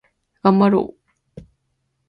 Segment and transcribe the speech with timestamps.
[0.41, 0.95] がんばろ
[1.37, 1.41] う